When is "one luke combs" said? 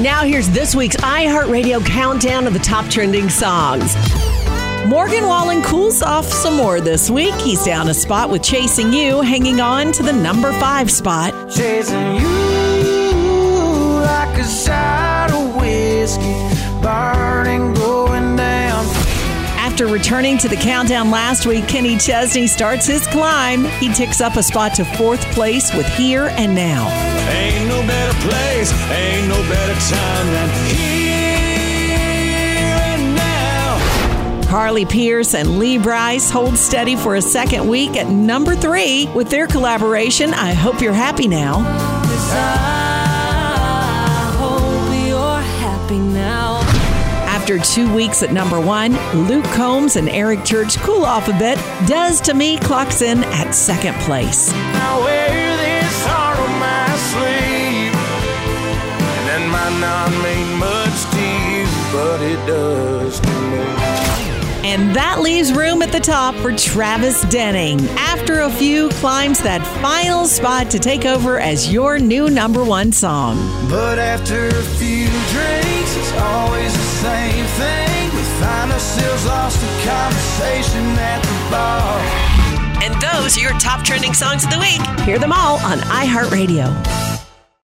48.58-49.96